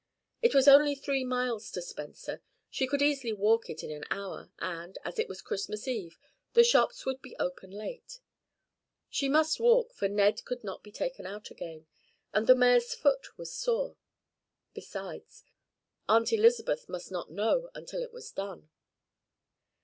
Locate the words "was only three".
0.55-1.23